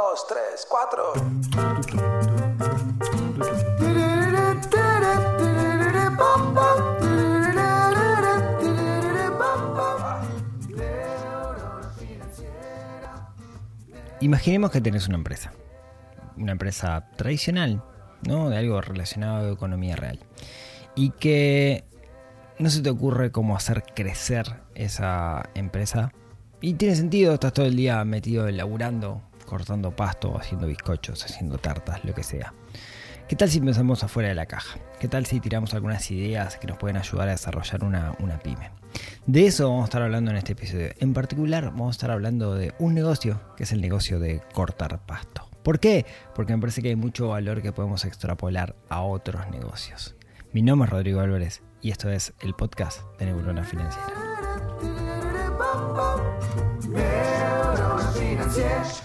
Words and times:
dos, 0.00 0.26
tres, 0.26 0.66
cuatro. 0.68 1.12
Imaginemos 14.20 14.70
que 14.70 14.80
tenés 14.80 15.08
una 15.08 15.16
empresa, 15.16 15.52
una 16.36 16.52
empresa 16.52 17.08
tradicional, 17.16 17.82
¿no? 18.26 18.48
De 18.50 18.56
algo 18.56 18.80
relacionado 18.80 19.48
a 19.48 19.52
economía 19.52 19.96
real. 19.96 20.20
Y 20.94 21.10
que 21.10 21.84
no 22.58 22.70
se 22.70 22.82
te 22.82 22.90
ocurre 22.90 23.32
cómo 23.32 23.56
hacer 23.56 23.82
crecer 23.94 24.60
esa 24.74 25.48
empresa. 25.54 26.12
Y 26.60 26.74
tiene 26.74 26.96
sentido, 26.96 27.34
estás 27.34 27.54
todo 27.54 27.66
el 27.66 27.76
día 27.76 28.04
metido 28.04 28.50
laburando, 28.50 29.22
cortando 29.50 29.90
pasto, 29.90 30.38
haciendo 30.38 30.68
bizcochos, 30.68 31.24
haciendo 31.24 31.58
tartas, 31.58 32.04
lo 32.04 32.14
que 32.14 32.22
sea. 32.22 32.54
¿Qué 33.28 33.34
tal 33.34 33.50
si 33.50 33.60
pensamos 33.60 34.02
afuera 34.04 34.28
de 34.28 34.34
la 34.36 34.46
caja? 34.46 34.78
¿Qué 35.00 35.08
tal 35.08 35.26
si 35.26 35.40
tiramos 35.40 35.74
algunas 35.74 36.08
ideas 36.10 36.56
que 36.56 36.68
nos 36.68 36.78
pueden 36.78 36.96
ayudar 36.96 37.28
a 37.28 37.32
desarrollar 37.32 37.84
una, 37.84 38.14
una 38.20 38.38
pyme? 38.38 38.70
De 39.26 39.46
eso 39.46 39.68
vamos 39.68 39.82
a 39.82 39.84
estar 39.84 40.02
hablando 40.02 40.30
en 40.30 40.36
este 40.36 40.52
episodio. 40.52 40.90
En 41.00 41.14
particular 41.14 41.64
vamos 41.64 41.88
a 41.88 41.90
estar 41.90 42.10
hablando 42.12 42.54
de 42.54 42.74
un 42.78 42.94
negocio, 42.94 43.40
que 43.56 43.64
es 43.64 43.72
el 43.72 43.80
negocio 43.80 44.20
de 44.20 44.40
cortar 44.54 45.04
pasto. 45.04 45.48
¿Por 45.64 45.80
qué? 45.80 46.06
Porque 46.34 46.54
me 46.54 46.60
parece 46.60 46.80
que 46.80 46.88
hay 46.88 46.96
mucho 46.96 47.28
valor 47.28 47.60
que 47.60 47.72
podemos 47.72 48.04
extrapolar 48.04 48.76
a 48.88 49.02
otros 49.02 49.48
negocios. 49.50 50.14
Mi 50.52 50.62
nombre 50.62 50.86
es 50.86 50.92
Rodrigo 50.92 51.20
Álvarez 51.20 51.62
y 51.82 51.90
esto 51.90 52.08
es 52.08 52.34
el 52.40 52.54
podcast 52.54 53.00
de 53.18 53.26
Neurona 53.26 53.64
Financiera. 53.64 54.14
gdzieś 58.60 59.02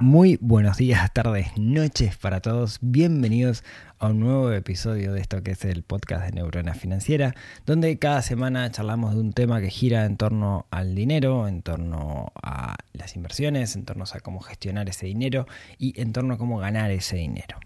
Muy 0.00 0.38
buenos 0.40 0.76
días, 0.76 1.12
tardes, 1.12 1.48
noches 1.56 2.16
para 2.16 2.40
todos. 2.40 2.78
Bienvenidos 2.80 3.64
a 3.98 4.06
un 4.06 4.20
nuevo 4.20 4.52
episodio 4.52 5.12
de 5.12 5.20
esto 5.20 5.42
que 5.42 5.50
es 5.50 5.64
el 5.64 5.82
podcast 5.82 6.24
de 6.24 6.30
Neurona 6.30 6.74
Financiera, 6.74 7.34
donde 7.66 7.98
cada 7.98 8.22
semana 8.22 8.70
charlamos 8.70 9.14
de 9.14 9.20
un 9.20 9.32
tema 9.32 9.60
que 9.60 9.70
gira 9.70 10.04
en 10.04 10.16
torno 10.16 10.66
al 10.70 10.94
dinero, 10.94 11.48
en 11.48 11.62
torno 11.62 12.30
a 12.40 12.76
las 12.92 13.16
inversiones, 13.16 13.74
en 13.74 13.84
torno 13.84 14.04
a 14.04 14.20
cómo 14.20 14.38
gestionar 14.38 14.88
ese 14.88 15.06
dinero 15.06 15.48
y 15.78 16.00
en 16.00 16.12
torno 16.12 16.34
a 16.34 16.38
cómo 16.38 16.58
ganar 16.58 16.92
ese 16.92 17.16
dinero. 17.16 17.58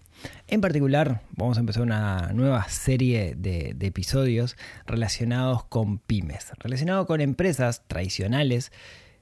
En 0.47 0.59
particular, 0.59 1.21
vamos 1.35 1.57
a 1.57 1.59
empezar 1.59 1.83
una 1.83 2.31
nueva 2.33 2.67
serie 2.67 3.35
de, 3.37 3.75
de 3.75 3.85
episodios 3.85 4.57
relacionados 4.87 5.65
con 5.65 5.99
pymes, 5.99 6.51
relacionados 6.57 7.05
con 7.05 7.21
empresas 7.21 7.83
tradicionales 7.87 8.71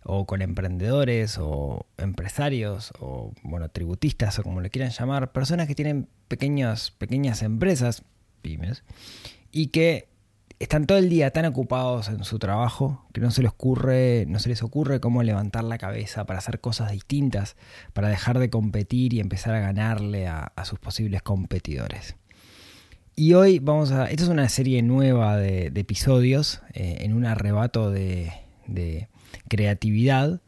o 0.04 0.26
con 0.26 0.42
emprendedores 0.42 1.38
o 1.40 1.86
empresarios 1.98 2.92
o 3.00 3.34
bueno, 3.44 3.70
tributistas 3.70 4.40
o 4.40 4.44
como 4.44 4.62
le 4.62 4.70
quieran 4.70 4.92
llamar, 4.92 5.32
personas 5.32 5.68
que 5.68 5.76
tienen 5.76 6.08
pequeñas, 6.28 6.92
pequeñas 6.92 7.42
empresas, 7.42 8.04
pymes, 8.42 8.84
y 9.52 9.68
que 9.68 10.12
están 10.62 10.86
todo 10.86 11.00
el 11.00 11.10
día 11.10 11.32
tan 11.32 11.46
ocupados 11.46 12.08
en 12.08 12.24
su 12.24 12.38
trabajo 12.38 13.04
que 13.14 13.20
no 13.20 13.32
se 13.32 13.42
les 13.42 13.50
ocurre, 13.50 14.26
no 14.28 14.38
se 14.38 14.50
les 14.50 14.62
ocurre 14.62 15.00
cómo 15.00 15.24
levantar 15.24 15.64
la 15.64 15.80
cabeza 15.80 16.26
para 16.26 16.38
hacer 16.38 16.60
cosas 16.60 16.92
distintas, 16.92 17.56
para 17.94 18.10
dejar 18.10 18.38
de 18.38 18.52
competir 18.52 19.14
y 19.16 19.20
empezar 19.20 19.56
a 19.56 19.60
ganarle 19.60 20.28
a, 20.28 20.52
sus 20.64 20.78
posibles 20.78 21.24
competidores. 21.24 22.16
Y 23.16 23.34
hoy 23.34 23.58
vamos 23.58 23.92
a. 23.92 24.06
Esta 24.06 24.24
es 24.24 24.30
una 24.30 24.48
serie 24.50 24.84
nueva 24.84 25.36
de, 25.36 25.72
episodios 25.76 26.62
eh, 26.74 26.98
en 27.00 27.14
un 27.14 27.26
arrebato 27.26 27.90
de, 27.90 28.32
creatividad. 29.48 30.42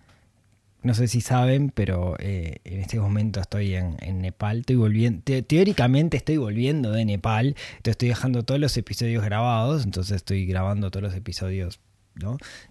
No 0.82 0.94
sé 0.94 1.08
si 1.08 1.22
saben, 1.22 1.70
pero 1.70 2.16
eh, 2.20 2.58
en 2.66 2.82
este 2.82 3.00
momento 3.00 3.40
estoy 3.40 3.76
en, 3.76 3.98
Nepal. 4.22 4.60
Estoy 4.60 4.76
volviendo, 4.76 5.22
teóricamente 5.48 6.18
estoy 6.18 6.38
volviendo 6.38 6.92
de 6.92 7.06
Nepal. 7.06 7.56
estoy 7.84 8.10
dejando 8.10 8.44
todos 8.44 8.60
los 8.60 8.76
episodios 8.76 9.24
grabados. 9.24 9.86
Entonces 9.86 10.18
estoy 10.18 10.46
grabando 10.46 10.92
todos 10.92 11.04
los 11.04 11.16
episodios 11.16 11.80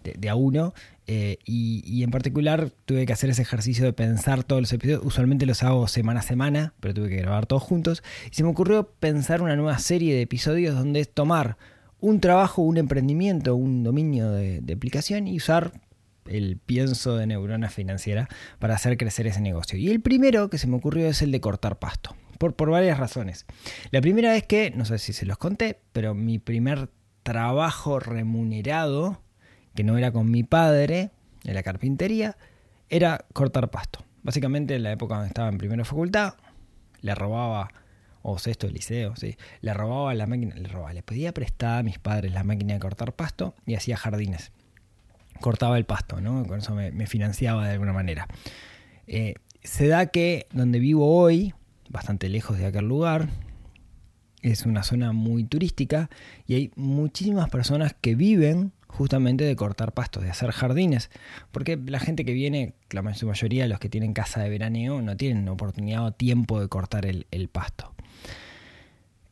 de, 0.04 0.28
a 0.28 0.34
uno. 0.34 0.74
Eh, 1.06 1.38
y, 1.44 2.02
en 2.02 2.10
particular 2.10 2.70
tuve 2.84 3.06
que 3.06 3.12
hacer 3.12 3.30
ese 3.30 3.42
ejercicio 3.42 3.84
de 3.84 3.92
pensar 3.92 4.44
todos 4.44 4.62
los 4.62 4.72
episodios. 4.72 5.02
Usualmente 5.04 5.46
los 5.46 5.62
hago 5.62 5.88
semana 5.88 6.20
a 6.20 6.22
semana, 6.22 6.74
pero 6.80 6.94
tuve 6.94 7.08
que 7.08 7.16
grabar 7.16 7.46
todos 7.46 7.62
juntos. 7.62 8.02
Y 8.30 8.34
se 8.34 8.42
me 8.42 8.50
ocurrió 8.50 8.88
pensar 9.00 9.42
una 9.42 9.56
nueva 9.56 9.78
serie 9.78 10.14
de 10.14 10.22
episodios 10.22 10.74
donde 10.74 11.00
es 11.00 11.12
tomar 11.12 11.56
un 12.00 12.20
trabajo, 12.20 12.62
un 12.62 12.78
emprendimiento, 12.78 13.54
un 13.54 13.84
dominio 13.84 14.30
de 14.30 14.72
aplicación 14.72 15.28
y 15.28 15.36
usar 15.36 15.72
el 16.26 16.58
pienso 16.58 17.16
de 17.16 17.26
neurona 17.26 17.68
financiera 17.68 18.28
para 18.58 18.74
hacer 18.74 18.96
crecer 18.96 19.26
ese 19.26 19.40
negocio. 19.40 19.78
Y 19.78 19.90
el 19.90 20.00
primero 20.00 20.50
que 20.50 20.58
se 20.58 20.66
me 20.66 20.76
ocurrió 20.76 21.08
es 21.08 21.22
el 21.22 21.32
de 21.32 21.40
cortar 21.40 21.78
pasto, 21.78 22.16
por, 22.38 22.54
por 22.54 22.70
varias 22.70 22.98
razones. 22.98 23.46
La 23.90 24.00
primera 24.00 24.36
es 24.36 24.44
que, 24.44 24.72
no 24.74 24.84
sé 24.84 24.98
si 24.98 25.12
se 25.12 25.26
los 25.26 25.38
conté, 25.38 25.80
pero 25.92 26.14
mi 26.14 26.38
primer 26.38 26.90
trabajo 27.22 28.00
remunerado, 28.00 29.22
que 29.74 29.84
no 29.84 29.98
era 29.98 30.12
con 30.12 30.30
mi 30.30 30.42
padre, 30.42 31.10
en 31.44 31.54
la 31.54 31.62
carpintería, 31.62 32.36
era 32.88 33.24
cortar 33.32 33.70
pasto. 33.70 34.04
Básicamente 34.22 34.76
en 34.76 34.84
la 34.84 34.92
época 34.92 35.14
donde 35.14 35.28
estaba 35.28 35.48
en 35.48 35.58
primera 35.58 35.84
facultad, 35.84 36.34
le 37.00 37.14
robaba, 37.14 37.70
o 38.22 38.38
sexto 38.38 38.68
liceo, 38.68 39.16
sí, 39.16 39.36
le 39.60 39.74
robaba 39.74 40.14
la 40.14 40.26
máquina, 40.28 40.54
le 40.54 40.68
robaba, 40.68 40.92
le 40.92 41.02
pedía 41.02 41.34
prestada 41.34 41.78
a 41.78 41.82
mis 41.82 41.98
padres 41.98 42.32
la 42.32 42.44
máquina 42.44 42.74
de 42.74 42.80
cortar 42.80 43.14
pasto 43.14 43.56
y 43.66 43.74
hacía 43.74 43.96
jardines 43.96 44.52
cortaba 45.40 45.78
el 45.78 45.84
pasto, 45.84 46.20
¿no? 46.20 46.44
Con 46.46 46.58
eso 46.58 46.74
me, 46.74 47.06
financiaba 47.06 47.66
de 47.66 47.72
alguna 47.72 47.92
manera. 47.92 48.26
Eh, 49.06 49.34
se 49.62 49.86
da 49.86 50.06
que 50.06 50.46
donde 50.52 50.78
vivo 50.78 51.06
hoy, 51.06 51.54
bastante 51.88 52.28
lejos 52.28 52.58
de 52.58 52.66
aquel 52.66 52.86
lugar, 52.86 53.28
es 54.42 54.66
una 54.66 54.82
zona 54.82 55.12
muy 55.12 55.44
turística 55.44 56.10
y 56.46 56.54
hay 56.54 56.72
muchísimas 56.74 57.48
personas 57.48 57.94
que 58.00 58.14
viven 58.14 58.72
justamente 58.88 59.44
de 59.44 59.56
cortar 59.56 59.92
pastos, 59.92 60.22
de 60.22 60.30
hacer 60.30 60.50
jardines, 60.50 61.10
porque 61.50 61.78
la 61.86 61.98
gente 61.98 62.24
que 62.24 62.34
viene, 62.34 62.74
la 62.90 63.02
mayoría 63.02 63.62
de 63.62 63.68
los 63.68 63.78
que 63.78 63.88
tienen 63.88 64.12
casa 64.12 64.42
de 64.42 64.50
veraneo, 64.50 65.00
no 65.00 65.16
tienen 65.16 65.48
oportunidad 65.48 66.04
o 66.04 66.12
tiempo 66.12 66.60
de 66.60 66.68
cortar 66.68 67.06
el, 67.06 67.48
pasto. 67.50 67.94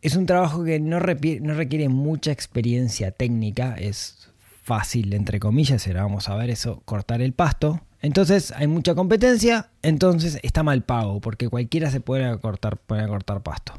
Es 0.00 0.16
un 0.16 0.24
trabajo 0.24 0.64
que 0.64 0.80
no, 0.80 0.98
no 0.98 1.54
requiere 1.54 1.88
mucha 1.90 2.32
experiencia 2.32 3.10
técnica, 3.10 3.74
es 3.74 4.29
fácil, 4.62 5.12
entre 5.14 5.40
comillas, 5.40 5.86
ahora 5.86 6.02
vamos 6.02 6.28
a 6.28 6.36
ver 6.36 6.50
eso, 6.50 6.82
cortar 6.84 7.22
el 7.22 7.32
pasto. 7.32 7.80
Entonces 8.02 8.52
hay 8.52 8.66
mucha 8.66 8.94
competencia, 8.94 9.70
entonces 9.82 10.38
está 10.42 10.62
mal 10.62 10.82
pago, 10.82 11.20
porque 11.20 11.48
cualquiera 11.48 11.90
se 11.90 12.00
puede 12.00 12.38
cortar, 12.38 12.78
puede 12.78 13.06
cortar 13.06 13.42
pasto. 13.42 13.74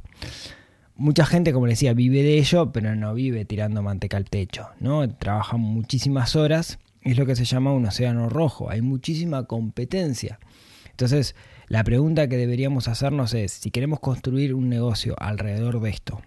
Mucha 0.95 1.25
gente, 1.25 1.53
como 1.53 1.65
les 1.65 1.79
decía, 1.79 1.93
vive 1.93 2.21
de 2.21 2.37
ello, 2.37 2.71
pero 2.71 2.95
no 2.95 3.13
vive 3.15 3.45
tirando 3.45 3.81
manteca 3.81 4.17
al 4.17 4.29
techo, 4.29 4.67
¿no? 4.79 5.09
Trabaja 5.09 5.57
muchísimas 5.57 6.35
horas, 6.35 6.77
es 7.01 7.17
lo 7.17 7.25
que 7.25 7.35
se 7.35 7.45
llama 7.45 7.73
un 7.73 7.85
océano 7.85 8.29
rojo, 8.29 8.69
hay 8.69 8.81
muchísima 8.81 9.45
competencia. 9.45 10.39
Entonces, 10.91 11.35
la 11.67 11.83
pregunta 11.83 12.27
que 12.27 12.37
deberíamos 12.37 12.87
hacernos 12.87 13.33
es, 13.33 13.53
si 13.53 13.71
queremos 13.71 13.99
construir 13.99 14.53
un 14.53 14.69
negocio 14.69 15.15
alrededor 15.17 15.81
de 15.81 15.89
esto, 15.89 16.21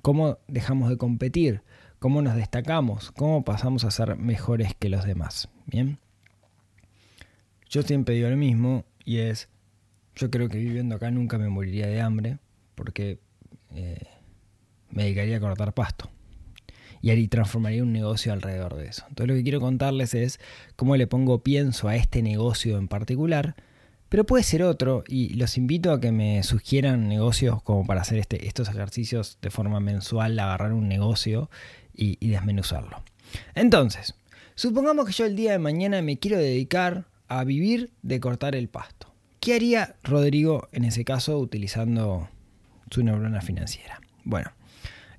¿cómo 0.00 0.38
dejamos 0.48 0.88
de 0.88 0.96
competir? 0.96 1.62
Cómo 2.00 2.22
nos 2.22 2.34
destacamos, 2.34 3.12
cómo 3.12 3.44
pasamos 3.44 3.84
a 3.84 3.90
ser 3.92 4.16
mejores 4.16 4.74
que 4.76 4.88
los 4.88 5.04
demás. 5.04 5.48
Bien. 5.66 5.98
Yo 7.68 7.82
siempre 7.82 8.16
digo 8.16 8.28
lo 8.28 8.36
mismo 8.36 8.84
y 9.04 9.18
es, 9.18 9.48
yo 10.16 10.30
creo 10.30 10.48
que 10.48 10.58
viviendo 10.58 10.96
acá 10.96 11.12
nunca 11.12 11.38
me 11.38 11.48
moriría 11.48 11.86
de 11.86 12.00
hambre 12.00 12.38
porque 12.74 13.20
eh, 13.70 14.08
me 14.88 15.04
dedicaría 15.04 15.36
a 15.36 15.40
cortar 15.40 15.72
pasto. 15.74 16.10
Y 17.02 17.10
ahí 17.10 17.28
transformaría 17.28 17.82
un 17.82 17.92
negocio 17.92 18.32
alrededor 18.32 18.76
de 18.76 18.88
eso. 18.88 19.04
Entonces 19.08 19.28
lo 19.28 19.34
que 19.34 19.42
quiero 19.42 19.60
contarles 19.60 20.14
es 20.14 20.40
cómo 20.76 20.96
le 20.96 21.06
pongo 21.06 21.42
pienso 21.42 21.86
a 21.88 21.96
este 21.96 22.22
negocio 22.22 22.78
en 22.78 22.88
particular, 22.88 23.56
pero 24.10 24.26
puede 24.26 24.42
ser 24.42 24.64
otro 24.64 25.04
y 25.06 25.34
los 25.34 25.56
invito 25.56 25.92
a 25.92 26.00
que 26.00 26.10
me 26.10 26.42
sugieran 26.42 27.08
negocios 27.08 27.62
como 27.62 27.86
para 27.86 28.02
hacer 28.02 28.18
este, 28.18 28.48
estos 28.48 28.68
ejercicios 28.68 29.38
de 29.40 29.50
forma 29.50 29.78
mensual, 29.78 30.38
agarrar 30.38 30.72
un 30.72 30.88
negocio 30.88 31.48
y, 31.94 32.16
desmenuzarlo. 32.28 33.02
Entonces, 33.54 34.14
supongamos 34.56 35.06
que 35.06 35.12
yo 35.12 35.26
el 35.26 35.36
día 35.36 35.52
de 35.52 35.58
mañana 35.60 36.02
me 36.02 36.18
quiero 36.18 36.38
dedicar 36.38 37.04
a 37.28 37.44
vivir 37.44 37.92
de 38.02 38.18
cortar 38.18 38.56
el 38.56 38.68
pasto. 38.68 39.14
¿Qué 39.38 39.54
haría 39.54 39.94
Rodrigo 40.02 40.68
en 40.72 40.84
ese 40.84 41.04
caso 41.04 41.38
utilizando 41.38 42.28
su 42.90 43.04
neurona 43.04 43.40
financiera? 43.40 44.00
Bueno, 44.24 44.50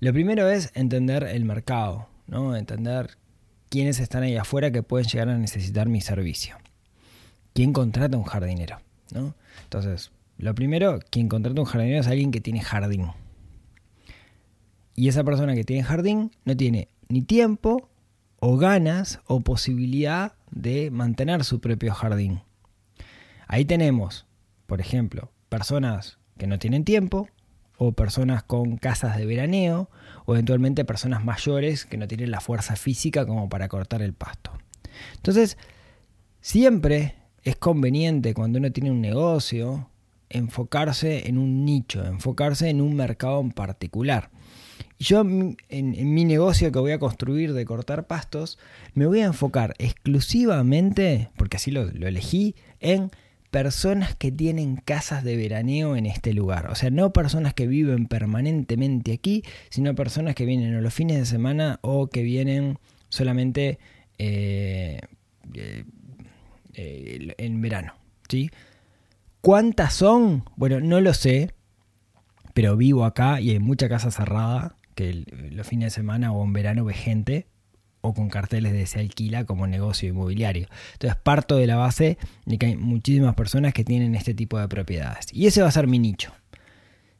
lo 0.01 0.11
primero 0.11 0.49
es 0.49 0.71
entender 0.73 1.23
el 1.23 1.45
mercado, 1.45 2.09
¿no? 2.27 2.57
Entender 2.57 3.17
quiénes 3.69 3.99
están 3.99 4.23
ahí 4.23 4.35
afuera 4.35 4.71
que 4.71 4.83
pueden 4.83 5.07
llegar 5.07 5.29
a 5.29 5.37
necesitar 5.37 5.87
mi 5.87 6.01
servicio. 6.01 6.57
¿Quién 7.53 7.73
contrata 7.73 8.17
un 8.17 8.23
jardinero? 8.23 8.77
¿no? 9.13 9.35
Entonces, 9.63 10.11
lo 10.37 10.55
primero, 10.55 10.99
quien 11.09 11.27
contrata 11.27 11.61
un 11.61 11.67
jardinero 11.67 11.99
es 11.99 12.07
alguien 12.07 12.31
que 12.31 12.41
tiene 12.41 12.61
jardín. 12.61 13.11
Y 14.95 15.07
esa 15.07 15.23
persona 15.23 15.55
que 15.55 15.63
tiene 15.63 15.83
jardín 15.83 16.31
no 16.45 16.55
tiene 16.55 16.87
ni 17.09 17.21
tiempo 17.21 17.89
o 18.39 18.57
ganas 18.57 19.19
o 19.27 19.41
posibilidad 19.41 20.33
de 20.49 20.91
mantener 20.91 21.43
su 21.43 21.59
propio 21.59 21.93
jardín. 21.93 22.41
Ahí 23.47 23.65
tenemos, 23.65 24.25
por 24.65 24.81
ejemplo, 24.81 25.31
personas 25.49 26.17
que 26.37 26.47
no 26.47 26.57
tienen 26.57 26.83
tiempo, 26.83 27.29
o 27.77 27.93
personas 27.93 28.43
con 28.43 28.77
casas 28.77 29.17
de 29.17 29.25
veraneo, 29.25 29.89
o 30.25 30.33
eventualmente 30.33 30.85
personas 30.85 31.25
mayores 31.25 31.85
que 31.85 31.97
no 31.97 32.07
tienen 32.07 32.29
la 32.29 32.39
fuerza 32.39 32.75
física 32.75 33.25
como 33.25 33.49
para 33.49 33.67
cortar 33.67 34.01
el 34.01 34.13
pasto. 34.13 34.51
Entonces, 35.15 35.57
siempre 36.41 37.15
es 37.43 37.55
conveniente 37.55 38.33
cuando 38.33 38.59
uno 38.59 38.71
tiene 38.71 38.91
un 38.91 39.01
negocio 39.01 39.87
enfocarse 40.31 41.27
en 41.27 41.37
un 41.37 41.65
nicho, 41.65 42.05
enfocarse 42.05 42.69
en 42.69 42.81
un 42.81 42.95
mercado 42.95 43.41
en 43.41 43.51
particular. 43.51 44.29
Yo 44.99 45.21
en, 45.21 45.57
mi 46.13 46.25
negocio 46.25 46.71
que 46.71 46.79
voy 46.79 46.91
a 46.91 46.99
construir 46.99 47.53
de 47.53 47.65
cortar 47.65 48.05
pastos, 48.05 48.59
me 48.93 49.07
voy 49.07 49.21
a 49.21 49.25
enfocar 49.25 49.73
exclusivamente, 49.79 51.29
porque 51.37 51.57
así 51.57 51.71
lo, 51.71 51.89
elegí, 51.89 52.55
en 52.79 53.09
personas 53.49 54.15
que 54.15 54.31
tienen 54.31 54.77
casas 54.77 55.23
de 55.23 55.35
veraneo 55.35 55.95
en 55.95 56.05
este 56.05 56.33
lugar. 56.33 56.67
O 56.69 56.75
sea, 56.75 56.91
no 56.91 57.11
personas 57.13 57.53
que 57.53 57.67
viven 57.67 58.05
permanentemente 58.05 59.11
aquí, 59.11 59.43
sino 59.69 59.95
personas 59.95 60.35
que 60.35 60.45
vienen 60.45 60.75
a 60.75 60.81
los 60.81 60.93
fines 60.93 61.17
de 61.17 61.25
semana 61.25 61.79
o 61.81 62.07
que 62.07 62.21
vienen 62.21 62.77
solamente 63.09 63.79
eh, 64.19 64.99
eh, 65.55 65.83
en 66.75 67.61
verano. 67.61 67.93
¿sí? 68.29 68.49
¿Cuántas 69.41 69.93
son? 69.93 70.45
Bueno, 70.55 70.79
no 70.79 71.01
lo 71.01 71.13
sé, 71.13 71.53
pero 72.53 72.77
vivo 72.77 73.05
acá 73.05 73.41
y 73.41 73.51
hay 73.51 73.59
mucha 73.59 73.89
casa 73.89 74.11
cerrada 74.11 74.75
que 74.95 75.25
los 75.51 75.67
fines 75.67 75.87
de 75.87 76.01
semana 76.01 76.31
o 76.31 76.43
en 76.43 76.53
verano 76.53 76.85
ve 76.85 76.93
gente 76.93 77.47
o 78.01 78.13
con 78.13 78.29
carteles 78.29 78.73
de 78.73 78.85
se 78.87 78.99
alquila 78.99 79.45
como 79.45 79.67
negocio 79.67 80.09
inmobiliario. 80.09 80.67
Entonces 80.93 81.17
parto 81.21 81.57
de 81.57 81.67
la 81.67 81.75
base 81.75 82.17
de 82.45 82.57
que 82.57 82.67
hay 82.67 82.75
muchísimas 82.75 83.35
personas 83.35 83.73
que 83.73 83.83
tienen 83.83 84.15
este 84.15 84.33
tipo 84.33 84.59
de 84.59 84.67
propiedades. 84.67 85.27
Y 85.31 85.47
ese 85.47 85.61
va 85.61 85.67
a 85.67 85.71
ser 85.71 85.87
mi 85.87 85.99
nicho. 85.99 86.33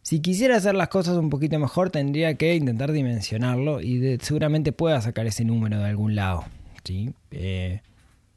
Si 0.01 0.19
quisiera 0.19 0.57
hacer 0.57 0.73
las 0.73 0.87
cosas 0.87 1.17
un 1.17 1.29
poquito 1.29 1.59
mejor, 1.59 1.91
tendría 1.91 2.33
que 2.33 2.55
intentar 2.55 2.91
dimensionarlo 2.91 3.81
y 3.81 4.17
seguramente 4.19 4.71
pueda 4.71 4.99
sacar 5.01 5.27
ese 5.27 5.45
número 5.45 5.77
de 5.77 5.85
algún 5.85 6.15
lado. 6.15 6.45
¿sí? 6.83 7.13
Eh, 7.29 7.81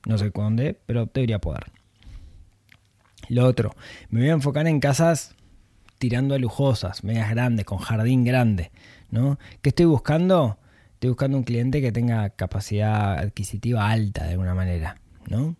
no 0.06 0.18
sé 0.18 0.30
dónde, 0.30 0.78
pero 0.86 1.06
debería 1.12 1.40
poder. 1.40 1.64
Lo 3.28 3.46
otro, 3.46 3.74
me 4.10 4.20
voy 4.20 4.30
a 4.30 4.34
enfocar 4.34 4.66
en 4.66 4.80
casas 4.80 5.34
tirando 5.98 6.34
a 6.34 6.38
lujosas, 6.38 7.04
medias 7.04 7.30
grandes, 7.30 7.64
con 7.64 7.78
jardín 7.78 8.24
grande. 8.24 8.70
¿no? 9.14 9.38
¿Qué 9.62 9.68
estoy 9.68 9.86
buscando? 9.86 10.58
Estoy 10.94 11.10
buscando 11.10 11.38
un 11.38 11.44
cliente 11.44 11.80
que 11.80 11.92
tenga 11.92 12.30
capacidad 12.30 13.16
adquisitiva 13.18 13.88
alta 13.88 14.24
de 14.24 14.32
alguna 14.32 14.54
manera, 14.54 14.96
¿no? 15.28 15.56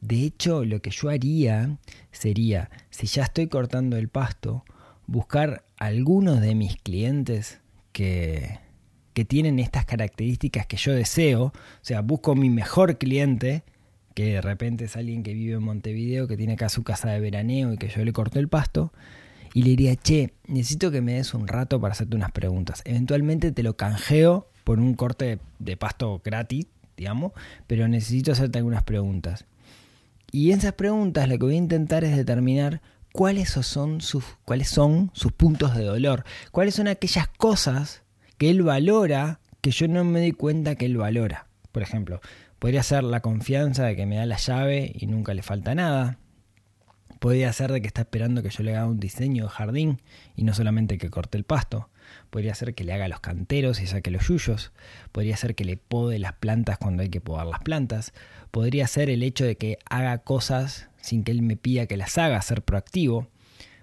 De 0.00 0.24
hecho, 0.24 0.64
lo 0.64 0.80
que 0.80 0.90
yo 0.90 1.10
haría 1.10 1.76
sería, 2.10 2.70
si 2.88 3.06
ya 3.06 3.24
estoy 3.24 3.48
cortando 3.48 3.98
el 3.98 4.08
pasto, 4.08 4.64
buscar 5.06 5.64
algunos 5.76 6.40
de 6.40 6.54
mis 6.54 6.76
clientes 6.76 7.60
que, 7.92 8.58
que 9.14 9.24
tienen 9.24 9.58
estas 9.58 9.84
características 9.84 10.66
que 10.66 10.76
yo 10.76 10.92
deseo. 10.92 11.44
O 11.44 11.52
sea, 11.82 12.00
busco 12.00 12.34
mi 12.34 12.50
mejor 12.50 12.98
cliente, 12.98 13.62
que 14.14 14.34
de 14.34 14.40
repente 14.40 14.84
es 14.84 14.96
alguien 14.96 15.22
que 15.22 15.34
vive 15.34 15.54
en 15.54 15.62
Montevideo, 15.62 16.28
que 16.28 16.36
tiene 16.36 16.54
acá 16.54 16.68
su 16.68 16.82
casa 16.82 17.10
de 17.10 17.20
veraneo 17.20 17.72
y 17.72 17.78
que 17.78 17.88
yo 17.88 18.04
le 18.04 18.12
corto 18.12 18.38
el 18.38 18.48
pasto 18.48 18.92
y 19.54 19.62
le 19.62 19.70
diría, 19.70 19.96
che, 19.96 20.32
necesito 20.46 20.90
que 20.90 21.00
me 21.00 21.14
des 21.14 21.34
un 21.34 21.46
rato 21.46 21.80
para 21.80 21.92
hacerte 21.92 22.16
unas 22.16 22.32
preguntas. 22.32 22.82
Eventualmente 22.84 23.52
te 23.52 23.62
lo 23.62 23.76
canjeo 23.76 24.48
por 24.64 24.78
un 24.78 24.94
corte 24.94 25.38
de 25.58 25.76
pasto 25.76 26.20
gratis, 26.24 26.66
digamos, 26.96 27.32
pero 27.66 27.88
necesito 27.88 28.32
hacerte 28.32 28.58
algunas 28.58 28.82
preguntas. 28.82 29.44
Y 30.30 30.52
esas 30.52 30.72
preguntas 30.72 31.28
lo 31.28 31.38
que 31.38 31.44
voy 31.44 31.54
a 31.54 31.58
intentar 31.58 32.04
es 32.04 32.16
determinar 32.16 32.80
cuáles 33.12 33.50
son 33.50 34.00
sus, 34.00 34.24
cuáles 34.44 34.68
son 34.68 35.10
sus 35.12 35.32
puntos 35.32 35.76
de 35.76 35.84
dolor, 35.84 36.24
cuáles 36.50 36.74
son 36.74 36.88
aquellas 36.88 37.28
cosas 37.28 38.01
que 38.42 38.50
él 38.50 38.64
valora 38.64 39.38
que 39.60 39.70
yo 39.70 39.86
no 39.86 40.02
me 40.02 40.18
doy 40.18 40.32
cuenta 40.32 40.74
que 40.74 40.86
él 40.86 40.96
valora. 40.96 41.46
Por 41.70 41.80
ejemplo, 41.80 42.20
podría 42.58 42.82
ser 42.82 43.04
la 43.04 43.20
confianza 43.20 43.84
de 43.84 43.94
que 43.94 44.04
me 44.04 44.16
da 44.16 44.26
la 44.26 44.36
llave 44.36 44.90
y 44.96 45.06
nunca 45.06 45.32
le 45.32 45.44
falta 45.44 45.76
nada. 45.76 46.18
Podría 47.20 47.52
ser 47.52 47.70
de 47.70 47.80
que 47.80 47.86
está 47.86 48.00
esperando 48.00 48.42
que 48.42 48.50
yo 48.50 48.64
le 48.64 48.74
haga 48.74 48.88
un 48.88 48.98
diseño 48.98 49.44
de 49.44 49.48
jardín 49.48 50.00
y 50.34 50.42
no 50.42 50.54
solamente 50.54 50.98
que 50.98 51.08
corte 51.08 51.38
el 51.38 51.44
pasto. 51.44 51.88
Podría 52.30 52.52
ser 52.56 52.74
que 52.74 52.82
le 52.82 52.92
haga 52.92 53.06
los 53.06 53.20
canteros 53.20 53.80
y 53.80 53.86
saque 53.86 54.10
los 54.10 54.26
yuyos. 54.26 54.72
Podría 55.12 55.36
ser 55.36 55.54
que 55.54 55.64
le 55.64 55.76
pode 55.76 56.18
las 56.18 56.32
plantas 56.32 56.78
cuando 56.78 57.04
hay 57.04 57.10
que 57.10 57.20
podar 57.20 57.46
las 57.46 57.60
plantas. 57.60 58.12
Podría 58.50 58.88
ser 58.88 59.08
el 59.08 59.22
hecho 59.22 59.44
de 59.44 59.54
que 59.54 59.78
haga 59.88 60.18
cosas 60.18 60.88
sin 61.00 61.22
que 61.22 61.30
él 61.30 61.42
me 61.42 61.56
pida 61.56 61.86
que 61.86 61.96
las 61.96 62.18
haga, 62.18 62.42
ser 62.42 62.62
proactivo. 62.62 63.28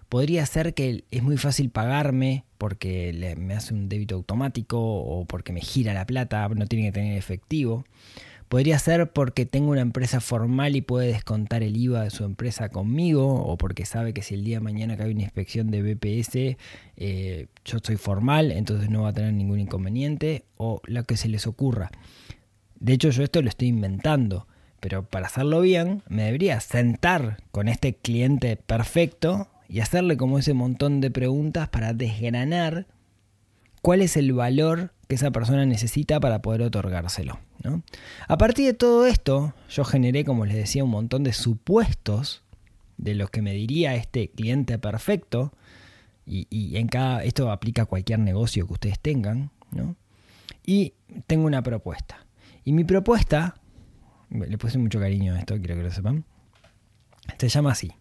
Podría 0.10 0.46
ser 0.48 0.74
que 0.74 1.06
es 1.12 1.24
muy 1.24 1.38
fácil 1.38 1.70
pagarme 1.70 2.44
porque 2.58 3.36
me 3.38 3.54
hace 3.54 3.76
un 3.76 3.90
débito 3.90 4.16
automático 4.16 4.80
o 4.80 5.26
porque 5.26 5.54
me 5.54 5.62
gira 5.62 5.94
la 5.94 6.06
plata, 6.06 6.50
no 6.50 6.66
tiene 6.66 6.88
que 6.88 6.92
tener 6.92 7.18
efectivo. 7.18 7.86
Podría 8.50 8.80
ser 8.80 9.12
porque 9.12 9.46
tengo 9.46 9.70
una 9.70 9.82
empresa 9.82 10.20
formal 10.20 10.76
y 10.76 10.82
puede 10.82 11.06
descontar 11.06 11.62
el 11.62 11.78
IVA 11.78 12.06
de 12.06 12.10
su 12.10 12.24
empresa 12.24 12.70
conmigo, 12.70 13.36
o 13.36 13.58
porque 13.58 13.86
sabe 13.86 14.12
que 14.12 14.24
si 14.24 14.34
el 14.34 14.44
día 14.44 14.58
de 14.58 14.64
mañana 14.64 14.98
cae 14.98 15.12
una 15.12 15.22
inspección 15.22 15.70
de 15.70 15.84
BPS, 15.84 16.58
eh, 16.98 17.46
yo 17.64 17.78
soy 17.84 17.98
formal, 17.98 18.52
entonces 18.52 18.90
no 18.90 19.04
va 19.04 19.10
a 19.10 19.14
tener 19.14 19.34
ningún 19.34 19.60
inconveniente, 19.60 20.46
o 20.58 20.82
lo 20.86 21.04
que 21.04 21.16
se 21.16 21.30
les 21.30 21.46
ocurra. 21.46 21.92
De 22.80 22.94
hecho, 22.94 23.12
yo 23.12 23.22
esto 23.22 23.44
lo 23.44 23.50
estoy 23.50 23.68
inventando, 23.68 24.48
pero 24.80 25.04
para 25.04 25.28
hacerlo 25.28 25.62
bien, 25.62 26.02
me 26.10 26.24
debería 26.24 26.60
sentar 26.60 27.38
con 27.52 27.68
este 27.68 27.94
cliente 27.94 28.56
perfecto 28.58 29.48
y 29.70 29.82
hacerle 29.82 30.18
como 30.18 30.40
ese 30.40 30.54
montón 30.54 31.00
de 31.00 31.12
preguntas 31.12 31.70
para 31.70 31.94
desgranar 31.94 32.88
cuál 33.82 34.02
es 34.02 34.18
el 34.18 34.34
valor 34.34 34.92
que 35.08 35.16
esa 35.16 35.32
persona 35.32 35.66
necesita 35.66 36.20
para 36.20 36.42
poder 36.42 36.64
otorgárselo. 36.64 37.40
A 38.28 38.38
partir 38.38 38.66
de 38.66 38.74
todo 38.74 39.06
esto, 39.06 39.54
yo 39.70 39.84
generé, 39.84 40.26
como 40.26 40.46
les 40.46 40.56
decía, 40.56 40.84
un 40.84 40.90
montón 40.90 41.24
de 41.24 41.34
supuestos 41.34 42.44
de 42.98 43.16
lo 43.16 43.28
que 43.28 43.42
me 43.42 43.54
diría 43.54 43.96
este 43.96 44.30
cliente 44.30 44.80
perfecto, 44.80 45.54
y, 46.26 46.78
en 46.78 46.88
cada, 46.88 47.24
esto 47.24 47.52
aplica 47.52 47.84
a 47.84 47.86
cualquier 47.86 48.20
negocio 48.20 48.68
que 48.68 48.74
ustedes 48.74 49.00
tengan, 49.00 49.52
y 50.66 50.94
tengo 51.28 51.46
una 51.46 51.64
propuesta. 51.64 52.26
Y 52.64 52.74
mi 52.74 52.84
propuesta, 52.84 53.56
le 54.30 54.58
puse 54.58 54.78
mucho 54.78 55.00
cariño 55.00 55.34
a 55.34 55.40
esto, 55.40 55.58
quiero 55.58 55.76
que 55.76 55.84
lo 55.84 55.92
sepan, 55.92 56.26
se 57.38 57.50
llama 57.50 57.72
así. 57.72 57.92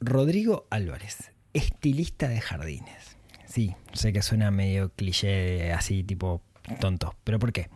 Rodrigo 0.00 0.66
Álvarez, 0.70 1.32
estilista 1.52 2.28
de 2.28 2.40
jardines. 2.40 3.16
Sí, 3.46 3.74
sé 3.92 4.12
que 4.12 4.22
suena 4.22 4.50
medio 4.50 4.90
cliché 4.90 5.72
así 5.72 6.02
tipo 6.02 6.42
tonto, 6.80 7.14
pero 7.24 7.38
¿por 7.38 7.52
qué? 7.52 7.68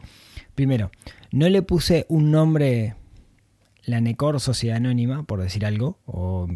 Primero, 0.55 0.91
no 1.31 1.49
le 1.49 1.63
puse 1.63 2.07
un 2.09 2.31
nombre 2.31 2.95
la 3.87 4.01
Necor 4.01 4.41
Sociedad 4.41 4.77
Anónima, 4.77 5.23
por 5.23 5.41
decir 5.41 5.65
algo, 5.65 6.01
o 6.07 6.49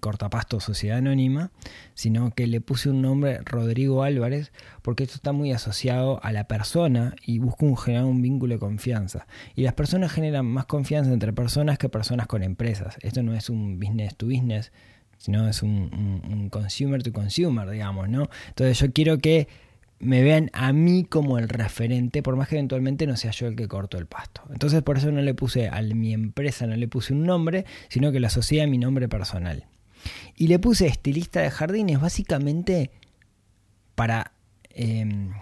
Cortapasto 0.00 0.60
Sociedad 0.60 0.98
Anónima, 0.98 1.50
sino 1.94 2.30
que 2.30 2.46
le 2.46 2.60
puse 2.60 2.88
un 2.88 3.02
nombre 3.02 3.40
Rodrigo 3.44 4.04
Álvarez, 4.04 4.52
porque 4.82 5.02
esto 5.02 5.16
está 5.16 5.32
muy 5.32 5.52
asociado 5.52 6.20
a 6.22 6.32
la 6.32 6.46
persona 6.46 7.16
y 7.26 7.40
busco 7.40 7.66
un, 7.66 7.76
generar 7.76 8.04
un 8.04 8.22
vínculo 8.22 8.54
de 8.54 8.60
confianza. 8.60 9.26
Y 9.56 9.62
las 9.62 9.74
personas 9.74 10.12
generan 10.12 10.46
más 10.46 10.66
confianza 10.66 11.12
entre 11.12 11.32
personas 11.32 11.76
que 11.76 11.88
personas 11.88 12.28
con 12.28 12.44
empresas. 12.44 12.96
Esto 13.02 13.22
no 13.24 13.34
es 13.34 13.50
un 13.50 13.80
business 13.80 14.16
to 14.16 14.26
business, 14.26 14.70
sino 15.18 15.48
es 15.48 15.62
un, 15.62 16.48
consumer 16.50 17.02
to 17.02 17.12
consumer, 17.12 17.68
digamos, 17.68 18.08
¿no? 18.08 18.28
Entonces 18.48 18.78
yo 18.78 18.92
quiero 18.92 19.18
que 19.18 19.48
me 19.98 20.22
vean 20.22 20.50
a 20.52 20.72
mí 20.72 21.04
como 21.04 21.38
el 21.38 21.48
referente, 21.48 22.22
por 22.22 22.36
más 22.36 22.48
que 22.48 22.56
eventualmente 22.56 23.06
no 23.06 23.16
sea 23.16 23.30
yo 23.30 23.46
el 23.46 23.56
que 23.56 23.68
corto 23.68 23.98
el 23.98 24.06
pasto. 24.06 24.42
Entonces 24.50 24.82
por 24.82 24.98
eso 24.98 25.10
no 25.10 25.22
le 25.22 25.34
puse 25.34 25.68
a 25.68 25.80
mi 25.82 26.12
empresa, 26.12 26.66
no 26.66 26.76
le 26.76 26.88
puse 26.88 27.14
un 27.14 27.24
nombre, 27.24 27.64
sino 27.88 28.12
que 28.12 28.20
lo 28.20 28.26
asocié 28.26 28.62
a 28.62 28.66
mi 28.66 28.78
nombre 28.78 29.08
personal. 29.08 29.66
Y 30.36 30.48
le 30.48 30.58
puse 30.58 30.86
estilista 30.86 31.40
de 31.40 31.50
jardines, 31.50 32.00
básicamente 32.00 32.90
para 33.94 34.32
em, 34.70 35.32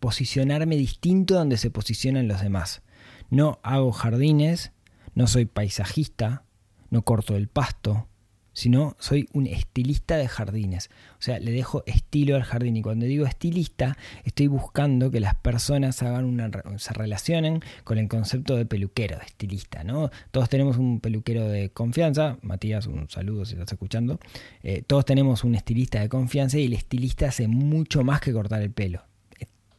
posicionarme 0.00 0.76
distinto 0.76 1.34
donde 1.34 1.56
se 1.56 1.70
posicionan 1.70 2.26
los 2.26 2.40
demás. 2.40 2.82
No 3.30 3.60
hago 3.62 3.92
jardines, 3.92 4.72
no 5.14 5.28
soy 5.28 5.44
paisajista, 5.44 6.42
no 6.90 7.02
corto 7.02 7.36
el 7.36 7.46
pasto, 7.46 8.08
sino 8.52 8.96
soy 8.98 9.28
un 9.32 9.46
estilista 9.46 10.16
de 10.16 10.28
jardines. 10.28 10.90
O 11.18 11.22
sea, 11.22 11.38
le 11.38 11.52
dejo 11.52 11.82
estilo 11.86 12.36
al 12.36 12.42
jardín. 12.42 12.76
Y 12.76 12.82
cuando 12.82 13.06
digo 13.06 13.26
estilista, 13.26 13.96
estoy 14.24 14.48
buscando 14.48 15.10
que 15.10 15.20
las 15.20 15.34
personas 15.34 16.02
hagan 16.02 16.24
una, 16.24 16.50
se 16.76 16.92
relacionen 16.92 17.60
con 17.84 17.98
el 17.98 18.08
concepto 18.08 18.56
de 18.56 18.66
peluquero, 18.66 19.18
de 19.18 19.24
estilista. 19.24 19.84
¿no? 19.84 20.10
Todos 20.30 20.48
tenemos 20.48 20.76
un 20.76 21.00
peluquero 21.00 21.48
de 21.48 21.70
confianza. 21.70 22.38
Matías, 22.42 22.86
un 22.86 23.08
saludo 23.08 23.44
si 23.44 23.54
estás 23.54 23.72
escuchando. 23.72 24.18
Eh, 24.62 24.82
todos 24.86 25.04
tenemos 25.04 25.44
un 25.44 25.54
estilista 25.54 26.00
de 26.00 26.08
confianza 26.08 26.58
y 26.58 26.66
el 26.66 26.72
estilista 26.72 27.28
hace 27.28 27.48
mucho 27.48 28.02
más 28.04 28.20
que 28.20 28.32
cortar 28.32 28.62
el 28.62 28.70
pelo. 28.70 29.04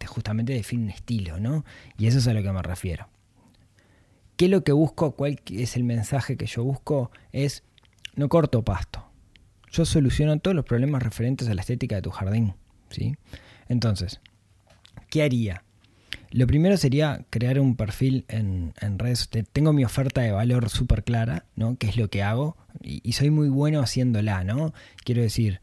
justamente 0.06 0.54
define 0.54 0.86
un 0.86 0.90
estilo, 0.90 1.40
¿no? 1.40 1.63
Y 1.98 2.08
eso 2.08 2.18
es 2.18 2.28
a 2.28 2.34
lo 2.34 2.42
que 2.42 2.51
me 2.51 2.62
refiero. 2.62 3.08
¿Qué 4.42 4.46
es 4.46 4.51
lo 4.51 4.63
que 4.63 4.72
busco? 4.72 5.12
¿Cuál 5.12 5.40
es 5.51 5.75
el 5.75 5.84
mensaje 5.84 6.36
que 6.36 6.48
yo 6.48 6.63
busco? 6.63 7.12
Es, 7.32 7.63
no 8.15 8.30
corto 8.30 8.63
pasto. 8.63 9.06
Yo 9.72 9.86
soluciono 9.86 10.38
todos 10.39 10.56
los 10.56 10.65
problemas 10.65 11.01
referentes 11.01 11.48
a 11.48 11.53
la 11.53 11.62
estética 11.62 11.96
de 11.96 12.01
tu 12.01 12.12
jardín, 12.12 12.56
¿sí? 12.89 13.15
Entonces, 13.70 14.20
¿qué 15.10 15.24
haría? 15.24 15.63
Lo 16.32 16.48
primero 16.48 16.77
sería 16.77 17.25
crear 17.30 17.60
un 17.60 17.75
perfil 17.75 18.25
en, 18.27 18.74
redes. 18.98 19.30
Tengo 19.51 19.74
mi 19.74 19.84
oferta 19.84 20.22
de 20.22 20.32
valor 20.32 20.70
súper 20.70 21.03
clara, 21.03 21.46
¿no? 21.56 21.77
¿Qué 21.77 21.88
es 21.88 21.98
lo 21.98 22.10
que 22.10 22.24
hago? 22.24 22.58
Y, 22.82 23.01
y, 23.08 23.13
soy 23.13 23.30
muy 23.30 23.50
bueno 23.50 23.82
haciéndola, 23.82 24.44
¿no? 24.44 24.74
Quiero 25.03 25.22
decir, 25.22 25.62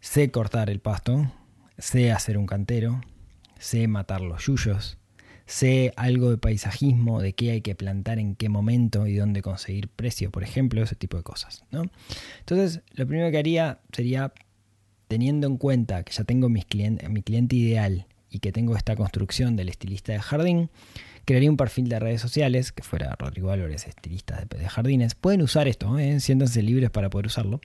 sé 0.00 0.30
cortar 0.30 0.68
el 0.68 0.80
pasto, 0.80 1.32
sé 1.78 2.12
hacer 2.12 2.36
un 2.36 2.46
cantero, 2.46 3.00
sé 3.58 3.88
matar 3.88 4.20
los 4.20 4.44
yuyos, 4.46 4.98
sé 5.52 5.92
algo 5.96 6.30
de 6.30 6.38
paisajismo, 6.38 7.20
de 7.20 7.34
qué 7.34 7.50
hay 7.50 7.60
que 7.60 7.74
plantar 7.74 8.18
en 8.18 8.34
qué 8.34 8.48
momento 8.48 9.06
y 9.06 9.14
dónde 9.14 9.42
conseguir 9.42 9.88
precio, 9.88 10.30
por 10.30 10.42
ejemplo, 10.42 10.82
ese 10.82 10.96
tipo 10.96 11.18
de 11.18 11.22
cosas, 11.22 11.64
¿no? 11.70 11.84
Entonces, 12.38 12.80
lo 12.94 13.06
primero 13.06 13.30
que 13.30 13.38
haría 13.38 13.80
sería, 13.92 14.32
teniendo 15.08 15.46
en 15.46 15.58
cuenta 15.58 16.04
que 16.04 16.12
ya 16.12 16.24
tengo 16.24 16.48
mi 16.48 16.62
cliente 16.62 17.56
ideal 17.56 18.06
y 18.30 18.38
que 18.38 18.50
tengo 18.50 18.76
esta 18.76 18.96
construcción 18.96 19.54
del 19.54 19.68
estilista 19.68 20.12
de 20.12 20.20
jardín, 20.20 20.70
crearía 21.26 21.50
un 21.50 21.58
perfil 21.58 21.88
de 21.88 21.98
redes 21.98 22.20
sociales 22.20 22.72
que 22.72 22.82
fuera 22.82 23.14
Rodrigo 23.18 23.50
Álvarez, 23.50 23.86
estilista 23.86 24.44
de, 24.48 24.68
jardines. 24.68 25.14
Pueden 25.14 25.42
usar 25.42 25.68
esto, 25.68 25.98
¿eh? 25.98 26.18
siéntanse 26.18 26.62
libres 26.62 26.90
para 26.90 27.10
poder 27.10 27.26
usarlo. 27.26 27.60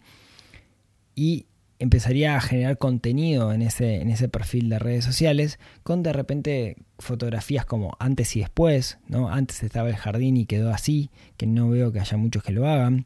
Y 1.16 1.46
empezaría 1.80 2.36
a 2.36 2.42
generar 2.42 2.78
contenido 2.78 3.54
en 3.54 3.62
ese, 3.62 4.02
en 4.02 4.10
ese 4.10 4.30
perfil 4.30 4.70
de 4.70 4.80
redes 4.80 5.06
sociales 5.06 5.60
con 5.84 6.04
de 6.04 6.14
repente 6.14 6.78
fotografías 7.00 7.66
como 7.66 7.96
antes 8.00 8.36
y 8.36 8.40
después, 8.40 8.98
¿no? 9.08 9.30
Antes 9.30 9.64
estaba 9.64 9.90
el 9.90 9.96
jardín 9.96 10.38
y 10.38 10.46
quedó 10.46 10.72
así, 10.72 11.12
que 11.38 11.46
no 11.46 11.70
veo 11.70 11.92
que 11.92 12.00
haya 12.00 12.18
muchos 12.18 12.44
que 12.44 12.52
lo 12.52 12.68
hagan. 12.68 13.06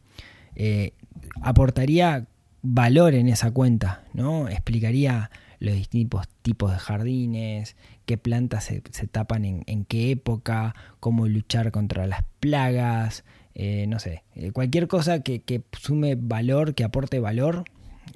Eh, 0.55 0.93
aportaría 1.41 2.27
valor 2.61 3.13
en 3.13 3.27
esa 3.27 3.51
cuenta, 3.51 4.03
¿no? 4.13 4.47
Explicaría 4.47 5.31
los 5.59 5.75
distintos 5.75 6.27
tipos 6.41 6.71
de 6.71 6.79
jardines, 6.79 7.75
qué 8.05 8.17
plantas 8.17 8.63
se, 8.65 8.81
tapan 9.07 9.45
en, 9.45 9.85
qué 9.85 10.11
época, 10.11 10.75
cómo 10.99 11.27
luchar 11.27 11.71
contra 11.71 12.07
las 12.07 12.23
plagas, 12.39 13.23
eh, 13.53 13.85
no 13.87 13.99
sé, 13.99 14.23
eh, 14.35 14.51
cualquier 14.51 14.87
cosa 14.87 15.21
que, 15.21 15.63
sume 15.79 16.15
valor, 16.15 16.73
que 16.73 16.83
aporte 16.83 17.19
valor, 17.19 17.65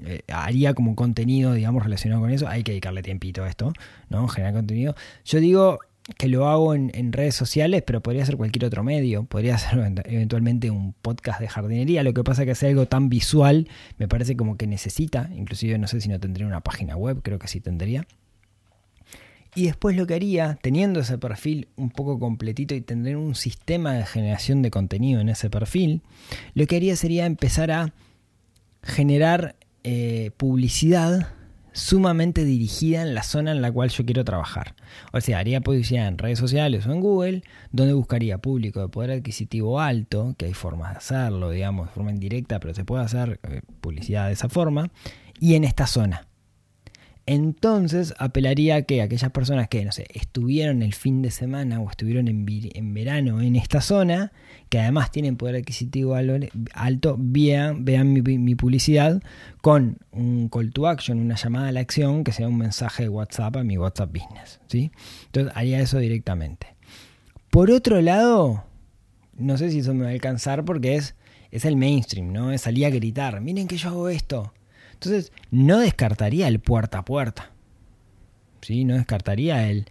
eh, 0.03 0.21
haría 0.27 0.73
como 0.73 0.95
contenido, 0.95 1.53
digamos, 1.53 1.83
relacionado 1.83 2.21
con 2.21 2.31
eso. 2.31 2.47
Hay 2.47 2.63
que 2.63 2.71
dedicarle 2.71 3.01
tiempito 3.03 3.43
a 3.43 3.49
esto, 3.49 3.73
¿no? 4.09 4.27
Generar 4.27 4.53
contenido. 4.53 4.95
Yo 5.25 5.39
digo, 5.39 5.79
que 6.17 6.27
lo 6.27 6.47
hago 6.47 6.75
en, 6.75 7.11
redes 7.11 7.35
sociales, 7.35 7.83
pero 7.85 8.01
podría 8.01 8.25
ser 8.25 8.37
cualquier 8.37 8.65
otro 8.65 8.83
medio, 8.83 9.23
podría 9.23 9.57
ser 9.57 10.03
eventualmente 10.05 10.69
un 10.69 10.93
podcast 10.93 11.39
de 11.39 11.47
jardinería, 11.47 12.03
lo 12.03 12.13
que 12.13 12.23
pasa 12.23 12.45
que 12.45 12.51
hacer 12.51 12.69
algo 12.69 12.85
tan 12.85 13.09
visual 13.09 13.67
me 13.97 14.07
parece 14.07 14.37
como 14.37 14.55
que 14.55 14.67
necesita, 14.67 15.29
inclusive 15.35 15.77
no 15.79 15.87
sé 15.87 16.01
si 16.01 16.09
no 16.09 16.19
tendría 16.19 16.45
una 16.45 16.61
página 16.61 16.95
web, 16.95 17.21
creo 17.23 17.39
que 17.39 17.47
sí 17.47 17.59
tendría. 17.59 18.05
Y 19.55 19.65
después 19.65 19.95
lo 19.95 20.05
que 20.05 20.13
haría, 20.13 20.59
teniendo 20.61 20.99
ese 20.99 21.17
perfil 21.17 21.69
un 21.77 21.89
poco 21.89 22.19
completito 22.19 22.75
y 22.75 22.81
tener 22.81 23.15
un 23.15 23.35
sistema 23.35 23.93
de 23.93 24.05
generación 24.05 24.61
de 24.61 24.69
contenido 24.69 25.21
en 25.21 25.29
ese 25.29 25.49
perfil, 25.49 26.01
lo 26.53 26.67
que 26.67 26.75
haría 26.75 26.95
sería 26.97 27.25
empezar 27.25 27.71
a 27.71 27.93
generar 28.83 29.55
eh, 29.87 30.31
publicidad 30.35 31.27
sumamente 31.71 32.43
dirigida 32.43 33.03
en 33.03 33.13
la 33.13 33.21
zona 33.21 33.51
en 33.51 33.61
la 33.61 33.71
cual 33.71 33.89
yo 33.89 34.03
quiero 34.03 34.23
trabajar. 34.25 34.73
O 35.13 35.21
sea, 35.21 35.37
haría 35.37 35.61
publicidad 35.61 36.07
en 36.07 36.17
redes 36.17 36.39
sociales 36.39 36.87
o 36.87 36.91
en 36.91 37.01
Google, 37.01 37.43
donde 37.71 37.93
buscaría 37.93 38.39
público 38.39 38.81
de 38.81 38.87
poder 38.87 39.11
adquisitivo 39.11 39.79
alto, 39.79 40.33
que 40.39 40.45
hay 40.45 40.53
formas 40.53 40.93
de 40.93 40.97
hacerlo, 40.97 41.51
digamos, 41.51 41.87
de 41.87 41.93
forma 41.93 42.09
indirecta, 42.09 42.59
pero 42.59 42.73
se 42.73 42.83
puede 42.83 43.03
hacer 43.03 43.39
eh, 43.43 43.61
publicidad 43.79 44.25
de 44.25 44.33
esa 44.33 44.49
forma, 44.49 44.89
y 45.39 45.53
en 45.53 45.63
esta 45.63 45.85
zona 45.85 46.25
entonces 47.27 48.13
apelaría 48.19 48.75
a 48.75 48.81
que 48.83 49.01
aquellas 49.01 49.31
personas 49.31 49.67
que, 49.67 49.83
no 49.83 49.91
sé, 49.91 50.05
estuvieron 50.13 50.83
el 50.83 50.93
fin 50.93 51.23
de 51.23 51.31
semana 51.31 51.81
o 51.81 51.89
estuvieron 51.89 52.27
en, 52.27 52.93
verano 52.93 53.41
en 53.41 53.55
esta 53.55 53.81
zona, 53.81 54.31
que 54.69 54.79
además 54.79 55.09
tienen 55.09 55.35
poder 55.35 55.55
adquisitivo 55.55 56.15
alto, 56.15 57.15
vean, 57.17 57.83
vean 57.83 58.13
mi, 58.13 58.55
publicidad 58.55 59.23
con 59.61 59.97
un 60.11 60.49
call 60.49 60.71
to 60.71 60.87
action, 60.87 61.19
una 61.19 61.35
llamada 61.35 61.69
a 61.69 61.71
la 61.71 61.79
acción, 61.79 62.23
que 62.23 62.31
sea 62.31 62.47
un 62.47 62.59
mensaje 62.59 63.03
de 63.03 63.09
WhatsApp 63.09 63.57
a 63.57 63.63
mi 63.63 63.77
WhatsApp 63.77 64.11
Business. 64.13 64.59
¿sí? 64.67 64.91
Entonces 65.25 65.51
haría 65.55 65.79
eso 65.79 65.97
directamente. 65.97 66.75
Por 67.49 67.71
otro 67.71 68.01
lado, 68.01 68.65
no 69.35 69.57
sé 69.57 69.71
si 69.71 69.79
eso 69.79 69.95
me 69.95 70.03
va 70.03 70.09
a 70.09 70.13
alcanzar 70.13 70.63
porque 70.63 70.95
es, 70.95 71.15
es 71.49 71.65
el 71.65 71.75
mainstream, 71.75 72.31
¿no? 72.31 72.51
Es 72.51 72.67
a 72.67 72.71
gritar, 72.71 73.41
miren 73.41 73.67
que 73.67 73.77
yo 73.77 73.89
hago 73.89 74.09
esto 74.09 74.53
entonces, 74.95 75.31
no 75.51 75.79
descartaría 75.79 76.47
el 76.47 76.59
puerta 76.59 76.99
a 76.99 77.05
puerta. 77.05 77.51
¿Sí? 78.61 78.83
No 78.83 78.95
descartaría 78.95 79.69
el 79.69 79.85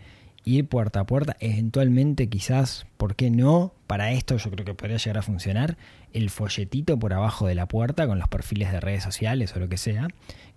ir 0.45 0.67
puerta 0.67 1.01
a 1.01 1.07
puerta. 1.07 1.37
Eventualmente, 1.41 2.29
quizás, 2.29 2.87
¿por 2.97 3.15
qué 3.15 3.31
no? 3.31 3.73
Para 3.87 4.13
esto 4.13 4.37
yo 4.37 4.51
creo 4.51 4.65
que 4.65 4.75
podría 4.75 4.97
llegar 4.97 5.19
a 5.19 5.23
funcionar. 5.23 5.77
El 6.13 6.31
folletito 6.31 6.99
por 6.99 7.13
abajo 7.13 7.47
de 7.47 7.55
la 7.55 7.69
puerta 7.69 8.07
con 8.07 8.19
los 8.19 8.29
perfiles 8.29 8.73
de 8.73 8.81
redes 8.81 9.03
sociales 9.03 9.55
o 9.55 9.61
lo 9.61 9.69
que 9.69 9.77
sea. 9.77 10.09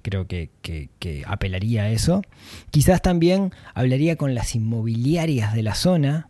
Creo 0.02 0.28
que, 0.28 0.50
que 0.62 1.24
apelaría 1.26 1.84
a 1.84 1.90
eso. 1.90 2.22
Quizás 2.72 3.02
también 3.02 3.52
hablaría 3.74 4.16
con 4.16 4.34
las 4.34 4.56
inmobiliarias 4.56 5.54
de 5.54 5.64
la 5.64 5.76
zona 5.76 6.30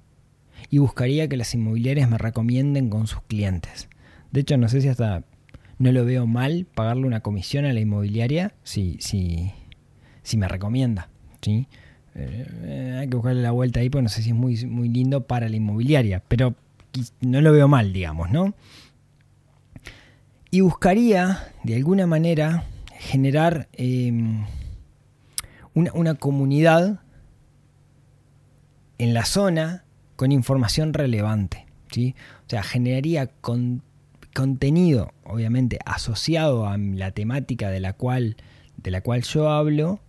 y 0.70 0.80
buscaría 0.80 1.28
que 1.28 1.38
las 1.38 1.54
inmobiliarias 1.54 2.10
me 2.10 2.18
recomienden 2.18 2.90
con 2.90 3.08
sus 3.08 3.22
clientes. 3.22 3.90
De 4.32 4.42
hecho, 4.42 4.58
no 4.58 4.68
sé 4.68 4.82
si 4.82 4.88
hasta 4.88 5.24
no 5.80 5.92
lo 5.92 6.06
veo 6.06 6.26
mal 6.26 6.66
pagarle 6.74 7.06
una 7.06 7.22
comisión 7.22 7.66
a 7.66 7.74
la 7.74 7.80
inmobiliaria 7.80 8.54
si, 8.64 8.98
si, 9.00 9.52
si 10.24 10.38
me 10.38 10.48
recomienda. 10.48 11.10
¿sí? 11.42 11.68
Eh, 12.16 12.98
hay 13.00 13.08
que 13.08 13.16
buscarle 13.16 13.42
la 13.42 13.52
vuelta 13.52 13.80
ahí, 13.80 13.90
porque 13.90 14.04
no 14.04 14.10
sé 14.10 14.22
si 14.22 14.30
es 14.30 14.36
muy, 14.36 14.66
muy 14.66 14.90
lindo 14.90 15.28
para 15.28 15.50
la 15.50 15.56
inmobiliaria, 15.56 16.24
pero 16.28 16.56
no 17.22 17.42
lo 17.42 17.52
veo 17.52 17.68
mal, 17.68 17.94
digamos, 17.94 18.32
¿no? 18.32 18.56
Y 20.50 20.62
buscaría, 20.62 21.52
de 21.64 21.76
alguna 21.76 22.08
manera, 22.08 22.64
generar 22.98 23.68
em, 23.74 24.46
una, 25.74 25.92
una 25.94 26.16
comunidad 26.16 27.02
en 28.98 29.14
la 29.14 29.26
zona 29.26 29.84
con 30.16 30.32
información 30.32 30.94
relevante. 30.94 31.66
¿sí? 31.92 32.16
O 32.46 32.50
sea, 32.50 32.64
generaría 32.64 33.28
con, 33.28 33.84
contenido, 34.38 35.14
obviamente, 35.24 35.80
asociado 35.84 36.68
a 36.68 36.78
la 36.78 37.10
temática 37.10 37.72
de 37.72 37.80
la 37.80 37.94
cual, 37.94 38.36
de 38.78 38.92
la 38.92 39.02
cual 39.02 39.24
yo 39.24 39.50
hablo, 39.50 40.00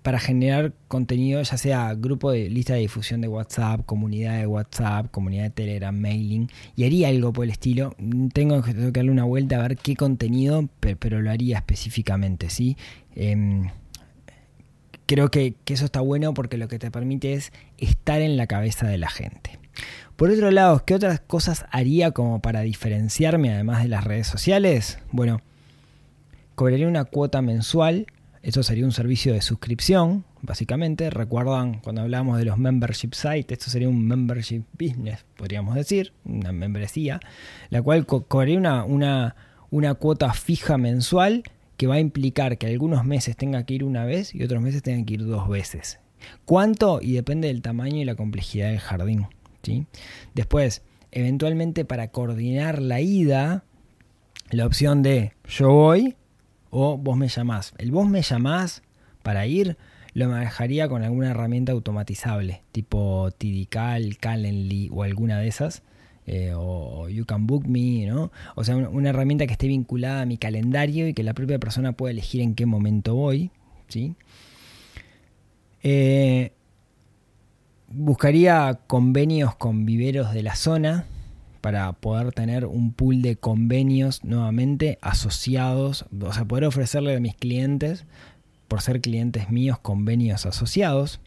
para 0.00 0.18
generar 0.18 0.72
contenido, 0.88 1.42
ya 1.42 1.58
sea 1.58 1.92
grupo 1.92 2.30
de 2.30 2.48
lista 2.48 2.72
de 2.72 2.80
difusión 2.80 3.20
de 3.20 3.28
WhatsApp, 3.28 3.84
comunidad 3.84 4.38
de 4.38 4.46
WhatsApp, 4.46 5.10
comunidad 5.10 5.42
de 5.42 5.50
Telegram, 5.50 5.94
mailing, 5.94 6.48
y 6.74 6.86
haría 6.86 7.08
algo 7.08 7.34
por 7.34 7.44
el 7.44 7.50
estilo. 7.50 7.94
Tengo 8.32 8.62
que, 8.62 8.72
darle 8.72 9.10
una 9.10 9.24
vuelta 9.24 9.56
a 9.56 9.68
ver 9.68 9.76
qué 9.76 9.94
contenido, 9.94 10.66
pero, 10.80 11.20
lo 11.20 11.30
haría 11.30 11.58
específicamente, 11.58 12.48
¿sí? 12.48 12.78
Em, 13.14 13.68
creo 15.04 15.30
que, 15.30 15.54
que 15.66 15.74
eso 15.74 15.84
está 15.84 16.00
bueno 16.00 16.32
porque 16.32 16.56
lo 16.56 16.66
que 16.66 16.78
te 16.78 16.90
permite 16.90 17.34
es 17.34 17.52
estar 17.76 18.22
en 18.22 18.38
la 18.38 18.46
cabeza 18.46 18.86
de 18.86 18.96
la 18.96 19.10
gente. 19.10 19.58
Por 20.16 20.30
otro 20.30 20.50
lado, 20.50 20.82
¿qué 20.86 20.94
otras 20.94 21.20
cosas 21.20 21.66
haría 21.70 22.12
como 22.12 22.40
para 22.40 22.62
diferenciarme 22.62 23.52
además 23.52 23.82
de 23.82 23.88
las 23.88 24.02
redes 24.02 24.26
sociales? 24.26 24.98
Bueno, 25.12 25.42
cobraría 26.54 26.88
una 26.88 27.04
cuota 27.04 27.42
mensual, 27.42 28.06
eso 28.42 28.62
sería 28.62 28.86
un 28.86 28.92
servicio 28.92 29.34
de 29.34 29.42
suscripción, 29.42 30.24
básicamente. 30.40 31.10
Recuerdan 31.10 31.80
cuando 31.80 32.00
hablamos 32.00 32.38
de 32.38 32.46
los 32.46 32.56
membership 32.56 33.10
sites, 33.12 33.58
esto 33.58 33.70
sería 33.70 33.90
un 33.90 34.06
membership 34.06 34.62
business, 34.78 35.26
podríamos 35.36 35.74
decir, 35.74 36.14
una 36.24 36.50
membresía, 36.50 37.20
la 37.68 37.82
cual 37.82 38.06
cobraría 38.06 38.56
una, 38.56 38.84
una, 38.84 39.36
una 39.68 39.94
cuota 39.96 40.32
fija 40.32 40.78
mensual 40.78 41.42
que 41.76 41.88
va 41.88 41.96
a 41.96 42.00
implicar 42.00 42.56
que 42.56 42.68
algunos 42.68 43.04
meses 43.04 43.36
tenga 43.36 43.64
que 43.64 43.74
ir 43.74 43.84
una 43.84 44.06
vez 44.06 44.34
y 44.34 44.42
otros 44.42 44.62
meses 44.62 44.82
tenga 44.82 45.04
que 45.04 45.12
ir 45.12 45.26
dos 45.26 45.46
veces. 45.46 45.98
¿Cuánto? 46.46 47.00
Y 47.02 47.12
depende 47.12 47.48
del 47.48 47.60
tamaño 47.60 47.96
y 47.96 48.06
la 48.06 48.14
complejidad 48.14 48.70
del 48.70 48.78
jardín. 48.78 49.26
Después, 50.34 50.82
eventualmente 51.12 51.84
para 51.84 52.08
coordinar 52.08 52.80
la 52.80 53.00
ida, 53.00 53.64
la 54.50 54.66
opción 54.66 55.02
de 55.02 55.32
yo 55.48 55.70
voy 55.70 56.16
o 56.70 56.96
vos 56.98 57.16
me 57.16 57.28
llamás. 57.28 57.74
El 57.78 57.90
vos 57.90 58.08
me 58.08 58.22
llamás 58.22 58.82
para 59.22 59.46
ir 59.46 59.76
lo 60.16 60.30
manejaría 60.30 60.88
con 60.88 61.02
alguna 61.02 61.32
herramienta 61.32 61.72
automatizable, 61.72 62.62
tipo 62.72 63.30
Tidical, 63.36 64.16
Calendly 64.16 64.88
o 64.90 65.02
alguna 65.02 65.38
de 65.38 65.48
esas. 65.48 65.82
Eh, 66.26 66.52
o 66.56 67.08
You 67.08 67.24
Can 67.26 67.46
Book 67.46 67.68
Me, 67.68 68.06
¿no? 68.06 68.32
O 68.54 68.64
sea, 68.64 68.76
una, 68.76 69.10
herramienta 69.10 69.46
que 69.46 69.52
esté 69.52 69.68
vinculada 69.68 70.22
a 70.22 70.26
mi 70.26 70.38
calendario 70.38 71.06
y 71.06 71.14
que 71.14 71.22
la 71.22 71.34
propia 71.34 71.58
persona 71.58 71.92
pueda 71.92 72.12
elegir 72.12 72.40
en 72.40 72.54
qué 72.54 72.66
momento 72.66 73.14
voy, 73.14 73.50
¿sí? 73.88 74.16
Eh, 75.82 76.52
buscaría 77.88 78.80
convenios 78.86 79.54
con 79.54 79.86
viveros 79.86 80.32
de 80.32 80.42
la 80.42 80.56
zona 80.56 81.06
para 81.60 81.92
poder 81.92 82.32
tener 82.32 82.66
un 82.66 82.92
pool 82.92 83.22
de 83.22 83.36
convenios 83.36 84.22
nuevamente 84.24 84.98
asociados, 85.02 86.04
o 86.20 86.32
sea, 86.32 86.44
poder 86.44 86.64
ofrecerle 86.64 87.16
a 87.16 87.20
mis 87.20 87.34
clientes, 87.34 88.04
por 88.68 88.80
ser 88.82 89.00
clientes 89.00 89.50
míos, 89.50 89.78
convenios 89.78 90.46
asociados. 90.46 91.20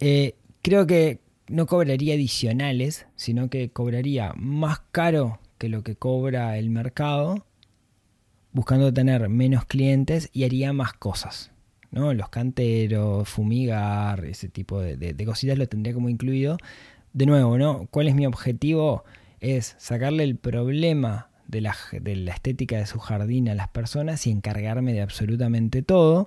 Eh, 0.00 0.34
creo 0.62 0.86
que 0.86 1.20
no 1.48 1.66
cobraría 1.66 2.14
adicionales, 2.14 3.06
sino 3.16 3.50
que 3.50 3.70
cobraría 3.70 4.32
más 4.36 4.80
caro 4.92 5.40
que 5.58 5.68
lo 5.68 5.82
que 5.82 5.96
cobra 5.96 6.56
el 6.56 6.70
mercado, 6.70 7.44
buscando 8.52 8.92
tener 8.92 9.28
menos 9.28 9.64
clientes 9.64 10.30
y 10.32 10.44
haría 10.44 10.72
más 10.72 10.92
cosas. 10.92 11.50
¿No? 11.90 12.14
Los 12.14 12.28
canteros, 12.28 13.28
fumigar, 13.28 14.24
ese 14.24 14.48
tipo 14.48 14.80
de, 14.80 14.96
de 14.96 15.24
cositas 15.24 15.58
lo 15.58 15.68
tendría 15.68 15.94
como 15.94 16.08
incluido. 16.08 16.56
De 17.12 17.26
nuevo, 17.26 17.58
¿no? 17.58 17.86
¿Cuál 17.90 18.08
es 18.08 18.14
mi 18.14 18.26
objetivo? 18.26 19.04
Es 19.40 19.74
sacarle 19.78 20.24
el 20.24 20.36
problema 20.36 21.28
de 21.48 21.60
la, 21.60 21.76
de 21.92 22.16
la 22.16 22.32
estética 22.32 22.78
de 22.78 22.86
su 22.86 22.98
jardín 22.98 23.48
a 23.48 23.54
las 23.54 23.68
personas 23.68 24.26
y 24.26 24.30
encargarme 24.30 24.92
de 24.92 25.02
absolutamente 25.02 25.82
todo 25.82 26.26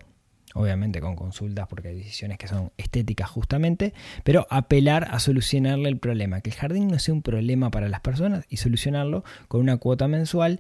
obviamente 0.54 1.02
con 1.02 1.16
consultas 1.16 1.68
porque 1.68 1.90
hay 1.90 1.96
decisiones 1.96 2.38
que 2.38 2.48
son 2.48 2.72
estéticas 2.78 3.30
justamente, 3.30 3.94
pero 4.24 4.48
apelar 4.50 5.08
a 5.12 5.20
solucionarle 5.20 5.90
el 5.90 5.98
problema, 5.98 6.42
que 6.42 6.52
el 6.52 6.56
jardín 6.56 6.88
no 6.88 7.00
sea 7.00 7.14
un 7.14 7.22
problema 7.22 7.72
para 7.72 7.90
las 7.90 8.02
personas 8.02 8.46
y 8.50 8.58
solucionarlo 8.58 9.24
con 9.48 9.62
una 9.62 9.78
cuota 9.78 10.08
mensual. 10.08 10.60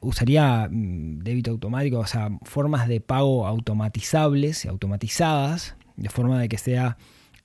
Usaría 0.00 0.68
mm, 0.70 1.20
débito 1.20 1.50
automático, 1.50 1.98
o 1.98 2.06
sea, 2.06 2.30
formas 2.42 2.88
de 2.88 3.00
pago 3.00 3.46
automatizables 3.46 4.66
automatizadas, 4.66 5.76
de 5.96 6.08
forma 6.08 6.40
de 6.40 6.48
que 6.48 6.58
sea 6.58 6.96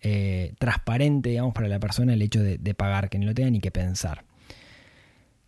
eh, 0.02 0.54
transparente, 0.60 1.30
digamos, 1.30 1.54
para 1.54 1.68
la 1.68 1.80
persona 1.80 2.14
el 2.14 2.22
hecho 2.22 2.42
de, 2.42 2.74
pagar, 2.74 3.10
que 3.10 3.20
no 3.20 3.26
lo 3.26 3.34
tenga 3.34 3.50
ni 3.50 3.60
que 3.60 3.72
pensar. 3.72 4.24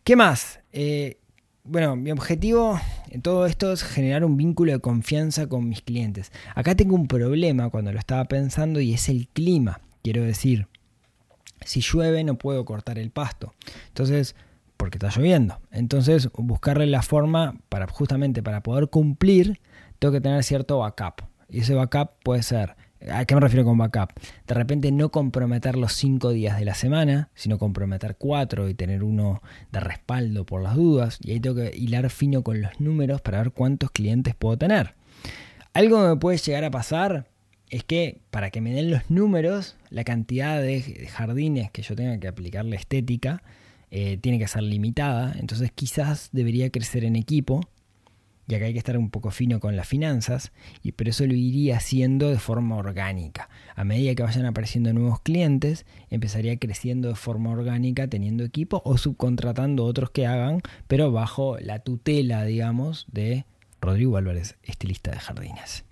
¿Qué 0.03 0.15
más? 0.15 0.59
Eh, 0.71 1.19
bueno, 1.63 1.95
mi 1.95 2.11
objetivo 2.11 2.79
en 3.11 3.21
todo 3.21 3.45
esto 3.45 3.71
es 3.71 3.83
generar 3.83 4.25
un 4.25 4.37
vínculo 4.37 4.71
de 4.71 4.79
confianza 4.79 5.47
con 5.47 5.69
mis 5.69 5.81
clientes. 5.81 6.31
Acá 6.55 6.75
tengo 6.75 6.95
un 6.95 7.07
problema 7.07 7.69
cuando 7.69 7.91
lo 7.91 7.99
estaba 7.99 8.25
pensando 8.25 8.79
y 8.79 8.93
es 8.93 9.07
el 9.09 9.27
clima. 9.27 9.81
Quiero 10.01 10.23
decir, 10.23 10.67
si 11.63 11.81
llueve 11.81 12.23
no 12.23 12.35
puedo 12.39 12.65
cortar 12.65 12.97
el 12.97 13.11
pasto. 13.11 13.53
Entonces, 13.89 14.35
porque 14.79 14.97
está 14.97 15.09
lloviendo. 15.09 15.59
Entonces, 15.71 16.29
buscarle 16.33 16.87
la 16.87 17.01
forma 17.01 17.57
para 17.67 17.85
justamente 17.87 18.41
para 18.41 18.63
poder 18.63 18.87
cumplir, 18.89 19.59
tengo 19.99 20.13
que 20.13 20.21
tener 20.21 20.41
cierto 20.43 20.79
backup. 20.79 21.25
Y 21.49 21.59
ese 21.59 21.73
backup 21.73 22.11
puede 22.23 22.43
ser 22.43 22.77
¿A 23.11 23.23
qué 23.23 23.33
me 23.33 23.41
refiero 23.41 23.63
con 23.63 23.77
backup? 23.77 24.11
De 24.45 24.53
repente 24.53 24.91
no 24.91 25.09
comprometer 25.09 25.77
los 25.77 25.93
cinco 25.93 26.31
días 26.31 26.59
de 26.59 26.65
la 26.65 26.73
semana, 26.73 27.29
sino 27.33 27.57
comprometer 27.57 28.17
cuatro 28.17 28.67
y 28.67 28.73
tener 28.73 29.03
uno 29.03 29.41
de 29.71 29.79
respaldo 29.79 30.45
por 30.45 30.61
las 30.61 30.75
dudas. 30.75 31.17
Y 31.21 31.31
ahí 31.31 31.39
tengo 31.39 31.55
que 31.55 31.71
hilar 31.75 32.09
fino 32.09 32.43
con 32.43 32.61
los 32.61 32.79
números 32.81 33.21
para 33.21 33.37
ver 33.37 33.51
cuántos 33.51 33.91
clientes 33.91 34.35
puedo 34.35 34.57
tener. 34.57 34.95
Algo 35.73 36.01
que 36.01 36.07
me 36.09 36.15
puede 36.17 36.37
llegar 36.39 36.65
a 36.65 36.71
pasar 36.71 37.29
es 37.69 37.85
que 37.85 38.19
para 38.31 38.49
que 38.49 38.59
me 38.59 38.73
den 38.73 38.91
los 38.91 39.09
números, 39.09 39.77
la 39.89 40.03
cantidad 40.03 40.61
de 40.61 41.07
jardines 41.09 41.71
que 41.71 41.83
yo 41.83 41.95
tenga 41.95 42.19
que 42.19 42.27
aplicarle 42.27 42.75
estética 42.75 43.43
eh, 43.91 44.17
tiene 44.17 44.39
que 44.39 44.47
ser 44.47 44.63
limitada. 44.63 45.35
Entonces 45.39 45.71
quizás 45.73 46.29
debería 46.31 46.69
crecer 46.69 47.03
en 47.05 47.15
equipo 47.15 47.61
y 48.49 48.55
acá 48.55 48.65
hay 48.65 48.73
que 48.73 48.79
estar 48.79 48.97
un 48.97 49.11
poco 49.11 49.29
fino 49.29 49.59
con 49.59 49.75
las 49.75 49.87
finanzas, 49.87 50.51
y, 50.81 50.93
pero 50.93 51.11
eso 51.11 51.23
lo 51.27 51.35
iría 51.35 51.77
haciendo 51.77 52.29
de 52.29 52.39
forma 52.39 52.77
orgánica. 52.77 53.47
A 53.75 53.83
medida 53.83 54.15
que 54.15 54.23
vayan 54.23 54.47
apareciendo 54.47 54.91
nuevos 54.91 55.21
clientes, 55.21 55.85
empezaría 56.09 56.57
creciendo 56.57 57.09
de 57.09 57.15
forma 57.15 57.51
orgánica 57.51 58.07
teniendo 58.07 58.43
equipo 58.43 58.81
o 58.85 58.97
subcontratando 58.97 59.85
otros 59.85 60.09
que 60.09 60.25
hagan, 60.25 60.63
pero 60.87 61.11
bajo 61.11 61.59
la 61.59 61.79
tutela, 61.79 62.43
digamos, 62.43 63.05
de 63.11 63.45
Rodrigo 63.81 64.17
Álvarez, 64.17 64.57
estilista 64.63 65.11
de 65.11 65.19
jardines. 65.19 65.85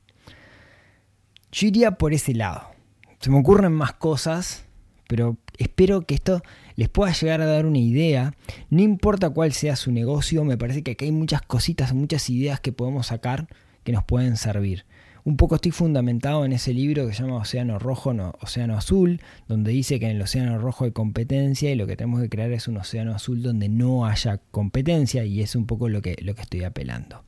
Yo 1.52 1.68
iría 1.68 1.92
por 1.92 2.14
ese 2.14 2.34
lado. 2.34 2.72
Se 3.20 3.30
me 3.30 3.38
ocurren 3.38 3.72
más 3.72 3.94
cosas, 3.94 4.66
pero 5.08 5.38
espero 5.58 6.02
que 6.02 6.16
esto 6.16 6.42
les 6.76 6.90
pueda 6.90 7.12
llegar 7.14 7.42
a 7.42 7.46
dar 7.46 7.66
una 7.66 7.80
idea. 7.80 8.34
No 8.70 8.82
importa 8.82 9.30
cuál 9.30 9.54
sea 9.54 9.76
su 9.76 9.92
negocio, 9.92 10.44
me 10.44 10.58
parece 10.58 10.84
que 10.84 10.92
aquí 10.92 11.06
hay 11.06 11.12
muchas 11.12 11.42
cositas, 11.42 11.94
muchas 11.94 12.30
ideas 12.30 12.60
que 12.60 12.72
podemos 12.72 13.08
sacar 13.08 13.48
que 13.84 13.92
nos 13.92 14.04
pueden 14.04 14.38
servir. 14.38 14.86
Un 15.24 15.36
poco 15.36 15.56
estoy 15.56 15.72
fundamentado 15.72 16.46
en 16.46 16.54
ese 16.54 16.74
libro 16.74 17.06
que 17.06 17.14
se 17.14 17.22
llama 17.22 17.36
Océano 17.36 17.80
Rojo, 17.80 18.14
no, 18.14 18.36
Océano 18.42 18.78
Azul, 18.78 19.20
donde 19.50 19.72
dice 19.72 20.00
que 20.00 20.06
en 20.06 20.16
el 20.16 20.22
Océano 20.22 20.58
Rojo 20.58 20.86
hay 20.86 20.92
competencia 20.92 21.70
y 21.70 21.76
lo 21.76 21.86
que 21.86 21.98
tenemos 21.98 22.22
que 22.22 22.30
crear 22.30 22.50
es 22.54 22.70
un 22.70 22.78
Océano 22.78 23.14
Azul 23.14 23.44
donde 23.44 23.68
no 23.68 24.06
haya 24.06 24.40
competencia 24.52 25.26
y 25.26 25.42
es 25.42 25.58
un 25.58 25.66
poco 25.66 25.90
lo 25.90 26.02
que, 26.02 26.16
lo 26.22 26.34
que 26.34 26.44
estoy 26.44 26.64
apelando. 26.64 27.26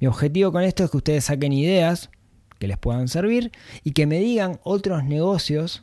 Mi 0.00 0.06
objetivo 0.06 0.50
con 0.50 0.62
esto 0.62 0.84
es 0.84 0.90
que 0.90 0.96
ustedes 0.96 1.24
saquen 1.24 1.52
ideas 1.52 2.08
que 2.58 2.68
les 2.68 2.78
puedan 2.78 3.08
servir 3.08 3.52
y 3.84 3.92
que 3.92 4.06
me 4.06 4.18
digan 4.18 4.58
otros 4.62 5.04
negocios 5.04 5.82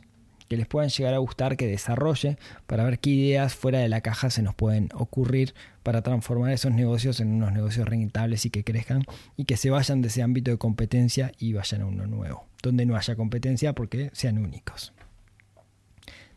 que 0.50 0.56
les 0.56 0.66
puedan 0.66 0.90
llegar 0.90 1.14
a 1.14 1.18
gustar, 1.18 1.56
que 1.56 1.68
desarrolle, 1.68 2.36
para 2.66 2.82
ver 2.82 2.98
qué 2.98 3.10
ideas 3.10 3.54
fuera 3.54 3.78
de 3.78 3.88
la 3.88 4.00
caja 4.00 4.30
se 4.30 4.42
nos 4.42 4.52
pueden 4.56 4.88
ocurrir 4.94 5.54
para 5.84 6.02
transformar 6.02 6.50
esos 6.50 6.72
negocios 6.72 7.20
en 7.20 7.28
unos 7.28 7.52
negocios 7.52 7.88
rentables 7.88 8.44
y 8.46 8.50
que 8.50 8.64
crezcan 8.64 9.04
y 9.36 9.44
que 9.44 9.56
se 9.56 9.70
vayan 9.70 10.02
de 10.02 10.08
ese 10.08 10.22
ámbito 10.22 10.50
de 10.50 10.58
competencia 10.58 11.30
y 11.38 11.52
vayan 11.52 11.82
a 11.82 11.86
uno 11.86 12.08
nuevo, 12.08 12.46
donde 12.64 12.84
no 12.84 12.96
haya 12.96 13.14
competencia 13.14 13.74
porque 13.74 14.10
sean 14.12 14.38
únicos. 14.38 14.92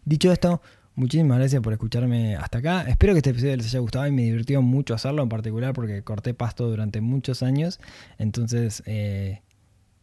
Dicho 0.06 0.32
esto, 0.32 0.62
Muchísimas 0.96 1.40
gracias 1.40 1.60
por 1.64 1.74
escucharme 1.74 2.36
hasta 2.36 2.60
acá. 2.60 2.84
Espero 2.84 3.14
que 3.14 3.18
este 3.18 3.32
episodio 3.32 3.58
les 3.58 3.66
haya 3.66 3.80
gustado 3.80 4.06
y 4.06 4.12
me 4.12 4.22
divirtió 4.22 4.62
mucho 4.62 4.94
hacerlo, 4.94 5.24
en 5.24 5.30
particular 5.30 5.74
porque 5.74 6.04
corté 6.04 6.36
pasto 6.36 6.70
durante 6.70 7.02
muchos 7.02 7.42
años. 7.42 7.80
Entonces, 8.20 8.84
eh, 8.86 9.42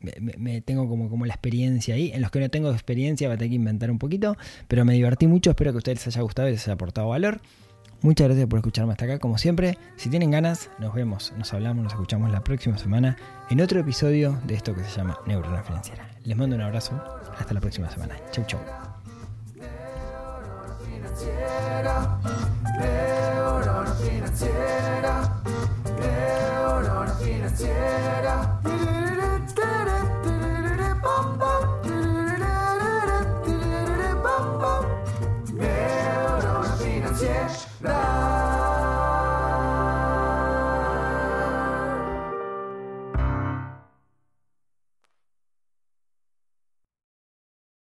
me, 0.00 0.60
tengo 0.60 0.88
como, 0.88 1.08
como 1.08 1.26
la 1.26 1.34
experiencia 1.34 1.94
ahí. 1.94 2.10
En 2.12 2.22
los 2.22 2.30
que 2.30 2.40
no 2.40 2.48
tengo 2.48 2.70
experiencia 2.70 3.28
va 3.28 3.34
a 3.34 3.36
tener 3.36 3.50
que 3.50 3.56
inventar 3.56 3.90
un 3.90 3.98
poquito, 3.98 4.36
pero 4.68 4.84
me 4.84 4.94
divertí 4.94 5.26
mucho. 5.26 5.50
Espero 5.50 5.72
que 5.72 5.76
a 5.76 5.78
ustedes 5.78 6.06
les 6.06 6.16
haya 6.16 6.22
gustado 6.22 6.48
y 6.48 6.52
les 6.52 6.62
haya 6.64 6.74
aportado 6.74 7.08
valor. 7.08 7.40
Muchas 8.02 8.28
gracias 8.28 8.46
por 8.46 8.58
escucharme 8.58 8.92
hasta 8.92 9.04
acá, 9.04 9.18
como 9.18 9.36
siempre. 9.36 9.76
Si 9.96 10.08
tienen 10.08 10.30
ganas, 10.30 10.70
nos 10.78 10.94
vemos, 10.94 11.34
nos 11.36 11.52
hablamos, 11.52 11.84
nos 11.84 11.92
escuchamos 11.92 12.30
la 12.30 12.42
próxima 12.42 12.78
semana 12.78 13.16
en 13.50 13.60
otro 13.60 13.78
episodio 13.78 14.40
de 14.46 14.54
esto 14.54 14.74
que 14.74 14.82
se 14.84 14.96
llama 14.96 15.18
Neurona 15.26 15.62
Financiera. 15.62 16.08
Les 16.24 16.36
mando 16.36 16.56
un 16.56 16.62
abrazo. 16.62 16.98
Hasta 17.38 17.52
la 17.52 17.60
próxima 17.60 17.90
semana. 17.90 18.16
Chau, 18.32 18.44
chau. 18.46 18.60